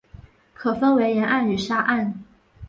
[0.55, 2.23] 可分为岩岸与沙岸。